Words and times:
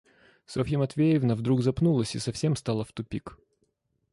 Софья 0.47 0.79
Матвеевна 0.79 1.35
вдруг 1.35 1.61
запнулась 1.61 2.15
и 2.15 2.17
совсем 2.17 2.55
стала 2.55 2.83
в 2.83 2.91
тупик. 2.91 3.37